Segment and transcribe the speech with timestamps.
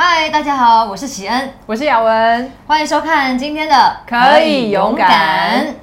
[0.00, 5.74] 嗨，大家好，我是喜恩，我是雅文，欢迎收看今天的可以勇敢。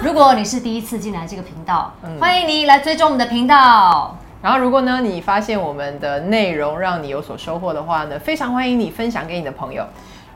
[0.00, 4.16] 如果你是第一次进来这个频道，欢迎你来追踪我们的频道。
[4.40, 9.84] 然后，如果呢你发现我们的内容让你有所收获的话呢，非常欢迎你分享给你的朋友。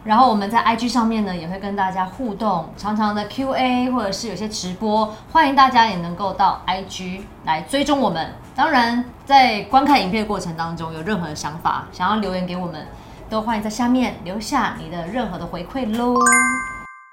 [0.05, 8.30] 然后我们在 IG 上面呢也会跟大家互动，常常的 QA 或者是有些直播，欢迎大家也能够到 IG 来追踪我们。
[8.54, 12.86] 当然，在观看影片的过程当中，有任何的想法想要留言给我们，
[13.30, 16.14] 都欢迎在下面留下你的任何的回馈喽。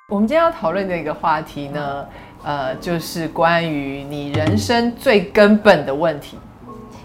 [0.09, 2.05] 我们今天要讨论的一个话题呢，
[2.43, 6.37] 呃，就是关于你人生最根本的问题。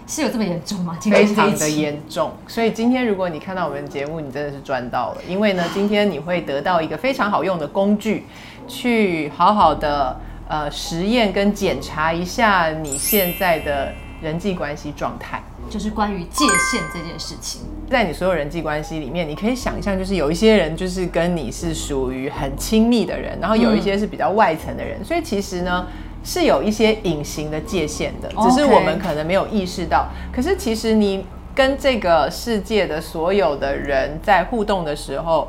[0.07, 0.97] 是有这么严重吗？
[1.01, 8.25] 非常的严重，所以今天如果你看到我们节目，你真的是赚到了，因为呢，今天你会得到一个非常好用的工具，
[8.69, 13.91] 去好好的呃实验跟检查一下你现在的
[14.21, 17.63] 人际关系状态，就是关于界限这件事情。
[17.89, 25.85] 在你所有人际关系里面，你可以想象，就是有一些人就是跟你是属于很亲密的人，然后有一些是比较外层的人，所以其实呢。
[26.27, 30.09] 是有一些隐形的界限的，只是我们可能没有意识到。
[30.29, 31.25] 可是其实你
[31.55, 35.47] 跟这个世界的所有的人在互动的时候，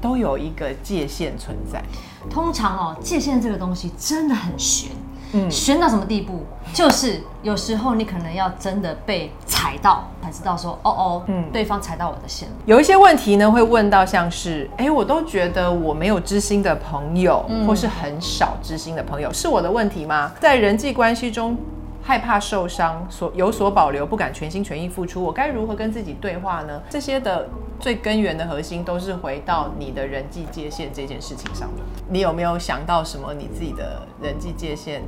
[0.00, 1.82] 都有一个界限存在。
[2.30, 4.90] 通常哦，界限这个东西真的很悬。
[5.32, 6.44] 嗯，悬到什么地步？
[6.72, 12.48] 就是有时候你可能要真的被踩到，才知道说哦哦，嗯，对方踩到我的线。
[12.64, 20.32] 有一些问题呢，会问到像是，哎，我都觉得我没有知心的朋友，或是很少知心的朋友，是我的问题吗？
[20.40, 21.56] 在人际关系中。
[22.02, 26.80] 害怕受伤，所有所保留，不敢全心全意付出，我该如何跟自己对话呢？
[26.88, 31.82] 这些的最根源的核心都是回到你的人际界限这件事情上面。
[32.08, 35.00] 你有没有想到什么你自己的人际界限？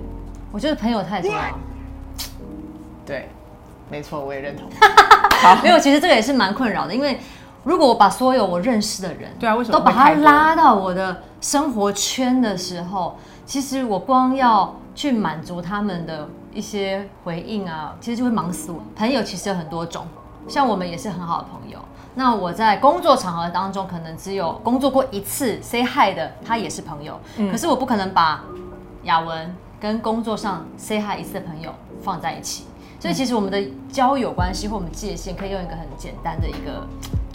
[0.52, 1.40] 我觉得朋友太重要。
[3.06, 3.28] 对，
[3.90, 4.68] 没错，我也认同。
[5.62, 7.18] 没有，其实这个也是蛮困扰的，因为
[7.64, 16.28] 如果我把所有我认识的人，对啊，为什么都把他拉到我的生活圈的时候，其实我光要去满足他们的。
[16.50, 18.82] 一些回应啊，其实就会忙死我。
[18.96, 20.04] 朋友其实有很多种，
[20.48, 21.78] 像我们也是很好的朋友。
[22.14, 27.20] 那我在工作场合当中，可能只有工作过一次 say hi 的，他也是朋友。
[27.50, 28.42] 可是我不可能把
[29.04, 31.72] 雅文跟工作上 say hi 一次的朋友
[32.02, 32.64] 放在一起。
[32.98, 36.84] 所以其实我们的交友关系或我们界限，可以用一个很简单的一个。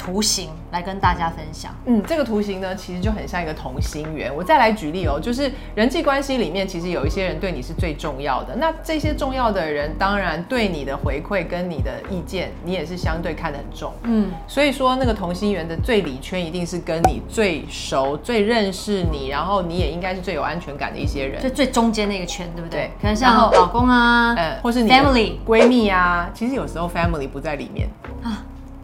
[0.03, 1.73] 图形来跟大家分享。
[1.85, 4.33] 嗯，这个图形呢，其实就很像一个同心圆。
[4.35, 8.53] 我再来举例哦，就是人际关系里面，其实有一些人对你是最重要的。
[8.53, 13.93] 那这些重要的人，当然对你的回馈跟你的意见，你也是相对看得很重。
[14.03, 21.41] 嗯，所以说那个同心圆的最里圈，一定是跟你最熟、最认识你，然后你也应该是最有安全感的一些人。
[21.41, 22.91] 就最中间那个圈，对不对？
[23.01, 27.87] 可能像老公啊，嗯，或是你 family 闺蜜啊，其实有时候 family 不在里面
[28.21, 28.42] 啊。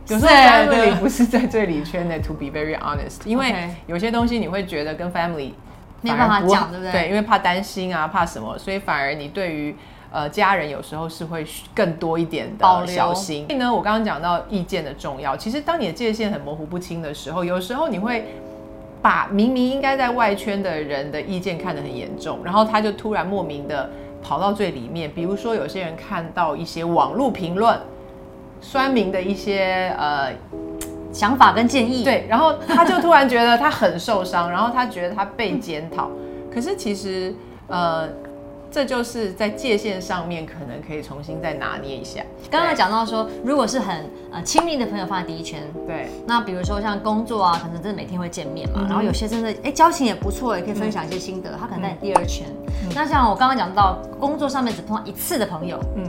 [0.10, 3.54] 有时候 family 不是在最里圈的，to be very honest，因为
[3.86, 5.52] 有些东西你会觉得跟 family
[6.02, 6.92] 没办法讲，对不对？
[6.92, 9.76] 对，因为怕担心啊，怕什么，所以反而你对于
[10.12, 13.46] 呃家人有时候是会更多一点的小心。
[13.46, 18.26] 所以呢，我刚刚讲到意见的重要，其实当你的界限很模糊不清的时候，有时候你会
[19.04, 23.88] 把明明应该在外圈的人的意见看得很严重，然后他就突然莫名的
[24.24, 25.12] 跑到最里面。
[25.14, 27.80] 比如说有些人看到一些网络评论。
[28.62, 30.32] 酸民的一些呃
[31.12, 36.10] 想法跟建议，对，然后他就突然觉得他很受伤，然后他觉得他被检讨，
[36.54, 37.34] 可是其实
[37.68, 38.08] 呃，
[38.70, 42.22] 这就是在界限上面可能可以重新再拿捏一下。
[42.52, 52.46] 刚刚讲到说，如果是很呃亲密的朋友放在第一圈，对，那比如说像工作啊，可能真的每天会见面嘛，然后有些真的哎交情也不错，也可以分享一些心得，他可能在第二圈。
[52.94, 56.08] 那像我刚刚讲到工作上面只碰到一次的朋友，嗯。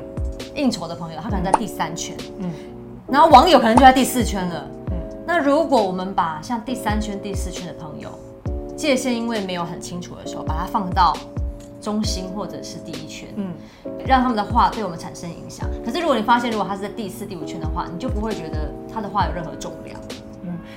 [0.60, 2.50] 应酬的朋友，他可能在第三圈，嗯，
[3.08, 4.96] 然后网友可能就在第四圈了，嗯。
[5.26, 8.10] 那如果我们把像第三圈、第四圈的朋友
[8.76, 11.16] 界限，因为没有很清楚的时候，把它放到
[11.80, 13.54] 中心或者是第一圈，嗯，
[14.06, 15.66] 让他们的话对我们产生影响。
[15.84, 19.98] 可是如果你发现，如果他是在第四、第五圈的话，你就不会觉得他的话有任何重量。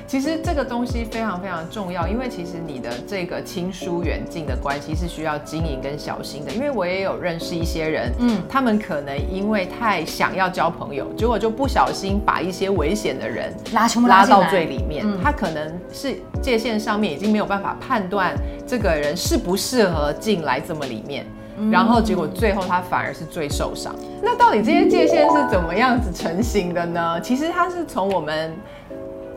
[0.05, 6.51] 其实这个东西非常非常重要，因为其实你的这个亲疏远近的关系是需要经营跟小心的。
[6.51, 15.05] 因为我也有认识一些人，嗯，他们可能因为太想要交朋友，结果就不小心把一些危险的人拉拉到最里面。
[15.23, 18.35] 他可能是界限上面已经没有办法判断
[18.67, 21.25] 这个人适不适合进来这么里面，
[21.71, 23.95] 然后结果最后他反而是最受伤。
[24.21, 27.19] 那到底这些界限是怎么样子成型的呢？
[27.21, 28.53] 其实它是从我们。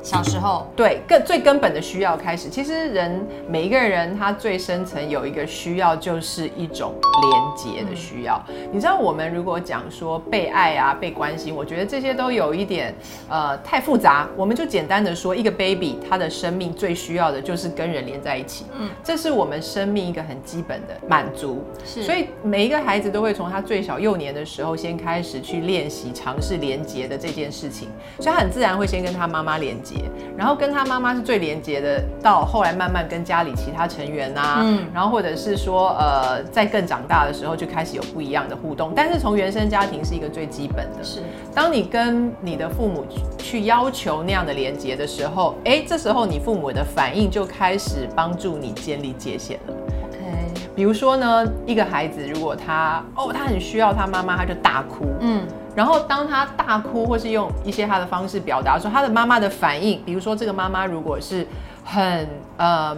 [0.07, 2.49] 小时候，对，根最根本的需要开始。
[2.49, 8.41] 其实人每一个人他最深层有一个需要，就是一种连接的需要。
[8.71, 12.95] 你知道，我们如果讲说被爱啊、被关心，我觉得这些都有一点
[13.29, 14.29] 呃太复杂。
[14.37, 18.65] 我们就简单的说，一个 baby 他的生命最需要的就是跟人连在一起。
[18.79, 21.65] 嗯，这是我们生命一个很基本的满足。
[21.85, 27.89] 是，所以每一个孩子都会从他最小幼年的时候先开始去练习尝试连接的这件事情，
[28.21, 29.96] 所以他很自然会先跟他妈妈连接。
[30.37, 38.93] 然后跟他妈妈是最连接的，到后来慢慢跟家里其他成员啊，嗯，然后或者是说，呃，在更长大的时候就开始有不一样的互动。
[38.95, 41.23] 但是从原生家庭是一个最基本的，是。
[41.55, 43.05] 当你跟你的父母
[43.39, 49.75] 去要求那样的连接的时候，哎，这时候你父母的反应就开始帮助你建立界限了。
[50.09, 50.53] OK。
[50.75, 55.47] 比如说呢，一个孩子如果他哦，他很需要他妈妈，他就大哭，嗯。
[55.77, 61.47] 然后当他大哭，或是用一些他的方式表达说他的妈妈的反应，比如说这个妈妈如果是
[61.85, 62.27] 很
[62.57, 62.97] 呃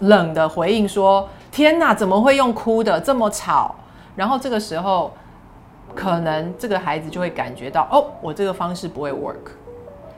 [0.00, 3.74] 冷的回应说：“天哪，怎么会用哭的这么吵？”
[4.14, 5.10] 然后这个时候，
[5.94, 9.52] 可能这个孩子就会感觉到哦，我这个方式不会 work，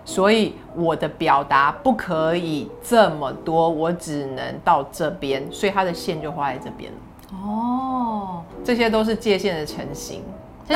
[0.05, 6.91] 所以我的表达不可以这么多，我只能到这边，所以他的线就画在这边
[7.33, 10.25] 哦，这些都是界限的成型。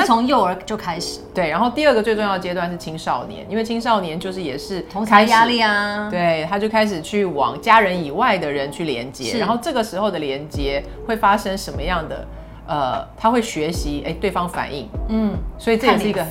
[0.01, 12.25] 是从幼儿就开始，对，然后第二个最重要的阶段是青少年，因为青少年就是也是同才压力啊，对，他就开始去往家人以外的人去连接，然后这个时候的连接会发生什么样的？
[12.67, 16.25] 呃，他会学习哎对方反应，嗯，所以这也是一个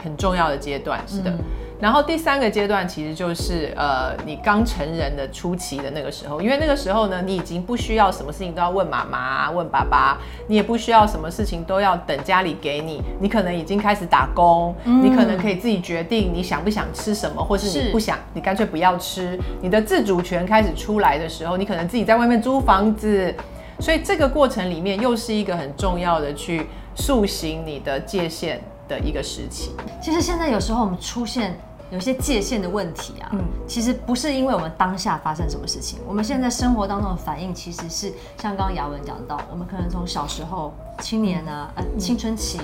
[0.00, 1.32] 很重要的阶段，是的。
[1.80, 23.34] 然后第三个阶段其实就是呃，你刚成人的初期的那个时候，因为那个时候呢，你已经不需要什么事情都要问妈妈、问爸爸，你也不需要什么事情都要等家里给你，你可能已经开始打工，你可能可以自己决定你想不想吃什么，或是你不想，你干脆不要吃，你的自主权开始出来的时候，你可能自己在外面租房子，
[23.78, 29.74] 所以这个过程里面又是一个很重要的去塑形你的界限的一个时期。
[30.02, 31.58] 其实现在有时候我们出现。
[31.90, 42.58] 有些界限的问题啊，嗯，其实不是因为我们当下发生什么事情，我们现在生活当中的反应其实是像刚刚雅文讲到，我们可能从小时候、青年啊、呃青春期，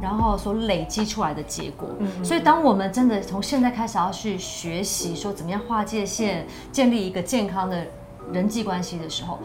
[0.00, 1.88] 然后所累积出来的结果。
[2.22, 7.84] 所以，当我们真的从现在开始要去学习说怎么样划界限、建立一个健康的
[8.32, 9.38] 人际关系的时候，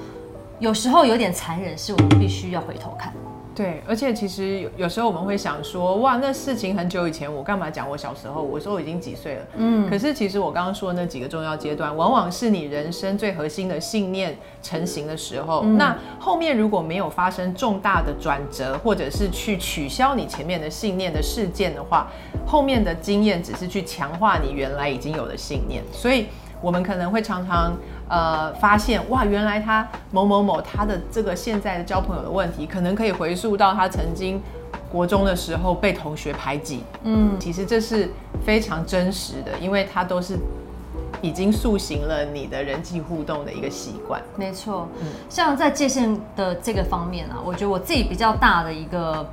[0.60, 3.12] 有时候有点残忍，是我们必须要回头看。
[3.56, 8.44] 对，而且其实有有时候我们会想说，哇，那事情很久以前，我干嘛讲我小时候？
[8.44, 9.42] 我说我已经几岁了。
[9.56, 15.64] 嗯，可是其实我刚刚说的那几个重要阶段，往往是你人生最核心的信念成型的时候。
[15.64, 22.12] 那后面如果没有发生重大的转折，或者是去取消你前面的信念的事件的话，
[22.46, 25.82] 后面的经验只是去强化你原来已经有的信念。
[25.94, 26.26] 所以
[26.62, 27.74] 我们可能会常常。
[28.08, 34.40] 呃，发现哇，原来他某某某他的这个现在的交朋友的问题，可能可以回溯到他曾经
[34.92, 36.84] 国中的时候被同学排挤。
[37.02, 38.12] 嗯，其实这是
[38.46, 40.38] 非常真实的，因为他都是
[41.20, 44.22] 已经塑形了你的人际互动的一个习惯。
[44.36, 49.28] 没错，嗯，像在界限的这个方面啊，我觉得我自己比较大的一个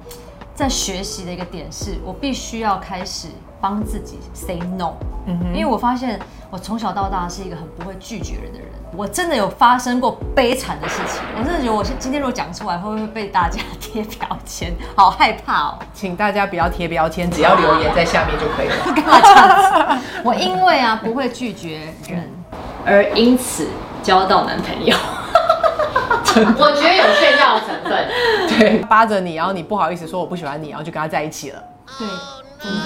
[0.54, 3.28] 在学习的一个点是，我必须要开始
[3.62, 4.92] 帮自己 say no。
[5.26, 6.20] 嗯哼，因为我发现。
[6.52, 14.70] 我从小到大是一个很不会拒绝人的人，我真的有发生过悲惨的事情，我真的觉得我今天如果讲出来，会不会被大家 贴标签？
[14.94, 15.78] 好害怕哦！
[15.94, 18.76] 请大家不要贴标签，只要留言在下面就可以了。
[18.94, 20.06] 干嘛这样子？
[20.22, 22.30] 我因为啊不会拒绝人，
[22.84, 23.66] 而因此
[24.02, 24.94] 交到男朋友。
[26.58, 28.08] 我觉得有炫耀成分，
[28.58, 31.62] 对，扒着你，然后你不好意思说我不喜欢你，然后就跟他在一起了。
[31.98, 32.06] 对，
[32.60, 32.78] 真的。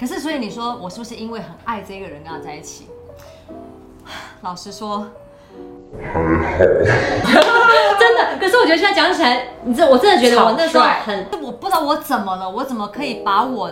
[0.00, 2.88] 可是，所以你说我是不是因为很爱这个人跟他在一起？
[4.40, 5.06] 老实说，
[6.02, 6.20] 还好，
[8.00, 8.38] 真的。
[8.40, 13.70] 可是我觉得现在讲起来，你知道，我真的觉得我那时候很，我不知道我怎么了，我怎么可以把我。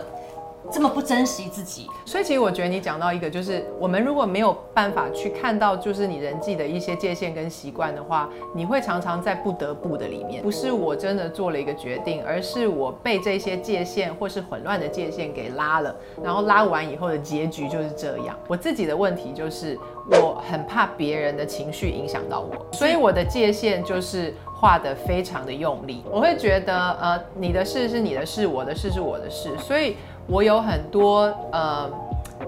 [0.71, 18.37] 这么不珍惜自己，所以其实我觉得你讲到一个，就是我们如果没有办法去看到，就是你人际的一些界限跟习惯的话，你会常常在不得不的里面，不是我真的做了一个决定，而是我被这些界限或是混乱的界限给拉了，然后拉完以后的结局就是这样。
[18.47, 19.79] 我自己的问题就是，
[20.11, 26.03] 我很怕别人的情绪影响到我，所以我的界限就是画的非常的用力。
[26.11, 29.97] 我会觉得，呃，你的事是你的事，我的事是我的事，所以。
[30.31, 31.91] 我有很多呃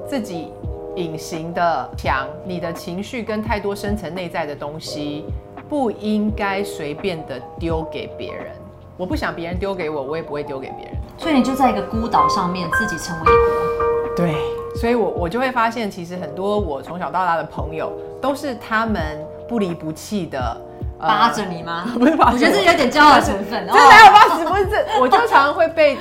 [0.07, 0.53] 自己
[0.97, 5.25] 隐形的墙，你的情绪跟太多深层内在的东西，
[5.67, 8.53] 不应该随便的丢给别人。
[8.99, 10.95] 我不想别人丢给我，我也不会丢给别人。
[11.17, 14.15] 所以你就在一个孤岛上面，自己成为一国。
[14.15, 14.35] 对，
[14.77, 20.61] 所以我我就会发现，其实很多我从小到大的朋友，都是他们不离不弃的。
[20.99, 21.87] 扒着你吗？
[21.99, 23.67] 不是扒，我觉得这有点骄傲的成分。
[23.67, 24.51] 这没有扒？
[24.51, 25.97] 不是这，我就常常会被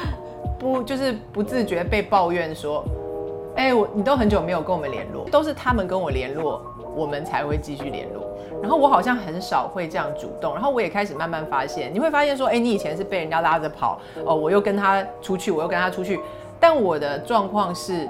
[0.59, 2.83] 不就是不自觉被抱怨说，
[3.55, 6.61] 哎，我你都很久没有跟我们联络，都是他们跟我联络，
[6.95, 8.27] 我们才会继续联络。
[8.61, 10.53] 然后我好像很少会这样主动。
[10.53, 16.19] 然后我也开始慢慢发现，你会发现说，哎，你以前是被人家拉着跑，哦，我又跟他出去，我又跟他出去，
[16.59, 18.07] 但我的状况是，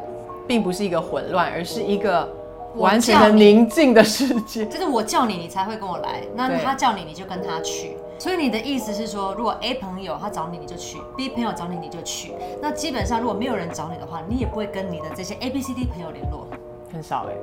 [0.47, 2.27] 并不是一个混乱，而是一个。
[2.75, 6.21] 完全的宁静的世界，就是我叫你，你才会跟我来。
[6.35, 7.97] 那他叫你，你就跟他去。
[8.19, 12.33] 所以你的意思是说，如果 A 朋友他找你，你就去；B 朋友找你，你就去。
[12.61, 16.45] 那基本上，如果没有人找你的话，你也不会跟你的这些 A、B、C、D 朋友联络。
[16.91, 17.33] 很少哎。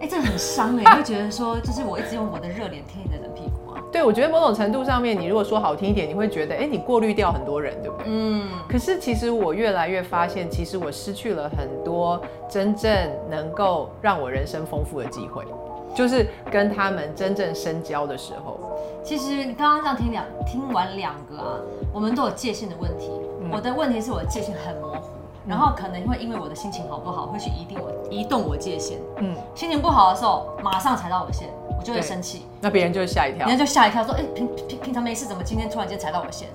[0.00, 3.82] 哎，这个很伤哎，会觉得说，就是我一直用我的热脸贴你的冷屁股啊。
[3.90, 8.06] 对，我觉得某种程度上面，你如果说好听一点，你会觉得，哎，你过滤掉很多人，对不对？
[8.08, 8.48] 嗯。
[8.68, 12.92] 可是其实我越来越发现，其实我失去了很多真正
[13.28, 15.44] 能够让我人生丰富的机会，
[15.98, 18.56] 就是跟他们真正深交的时候。
[19.02, 21.58] 其实你刚刚这样听两听完两个啊，
[21.92, 23.10] 我们都有界限的问题。
[23.50, 25.08] 我的问题是我的界限很模糊。
[25.44, 28.98] 然后可能会因为我的心情好不好，会去移定我移动我界限。
[29.16, 32.42] 嗯，心情不好的时候，马上踩到我线，我就会生气。
[32.60, 36.48] 那别人就会吓一跳，别人就吓一跳，说：“哎，平平平常没事，怎么今天突然间踩到我线？”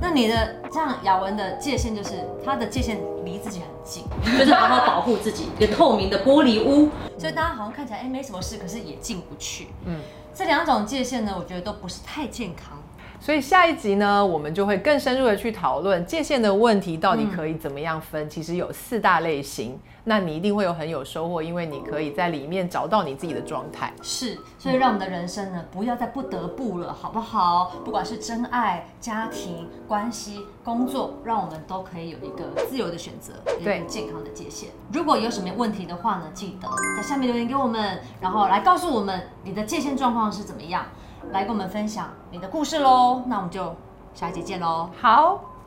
[0.00, 4.04] 那你的这样雅文的界限就是，他的界限离自己很近，
[4.38, 6.88] 就是好好保护自己，一个透明的玻璃屋。
[7.18, 9.68] 所以大家好像看起来哎没什么事，可是也进不去。
[9.84, 10.00] 嗯，
[10.32, 12.78] 这两种界限呢，我觉得都不是太健康。
[13.20, 18.28] 所以下一集呢，我们就会更深入的去讨论界限的问题到底可以怎么样分。
[18.30, 23.92] 其实有四大类型，那你一定会有很有收获，因为你可以在里面找到你自己的状态。
[24.02, 27.72] 是，所以让我们的人生呢，不要再不得不了，好不好？
[27.84, 33.32] 不管是真爱、家庭关系、工作，让我们都可以有一个自由的选择，
[33.62, 34.70] 对健康的界限。
[34.92, 40.86] 如果有什么问题的话呢，记得在下面留言给我们，然后来告诉我们你的界限状况是怎么样。
[41.32, 43.74] 来跟我们分享你的故事喽，那我们就
[44.14, 44.88] 下一集见喽。
[45.00, 45.57] 好。